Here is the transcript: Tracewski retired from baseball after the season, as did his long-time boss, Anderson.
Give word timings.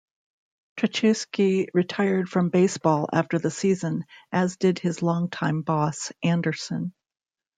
Tracewski 0.79 1.67
retired 1.75 2.27
from 2.27 2.49
baseball 2.49 3.07
after 3.13 3.37
the 3.37 3.51
season, 3.51 4.03
as 4.31 4.57
did 4.57 4.79
his 4.79 5.03
long-time 5.03 5.61
boss, 5.61 6.11
Anderson. 6.23 6.93